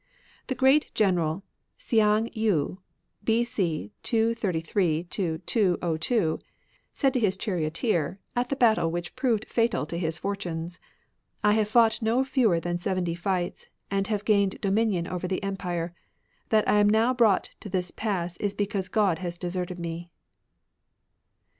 [0.47, 1.43] The great general
[1.77, 2.79] Hsiang Yii,
[3.23, 3.89] b.o.
[4.01, 6.39] 233 202,
[6.91, 10.79] said to his charioteer at the battle which proved fatal to his fortunes,"
[11.43, 15.93] I have fought no fewer than seventy fights, and have gained dominion over the empire.
[16.49, 20.09] That I am now brought to this pass is because God has deserted me."